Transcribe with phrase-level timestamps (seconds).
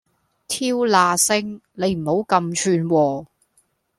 [0.47, 1.61] 挑那星！
[1.73, 3.25] 你唔好咁串喎